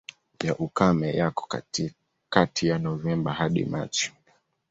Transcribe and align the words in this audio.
Ya 0.43 0.55
ukame 0.57 1.09
yako 1.15 1.43
kati 2.29 2.67
ya 2.67 2.77
Novemba 2.79 3.33
hadi 3.33 3.65
Machi. 3.65 4.13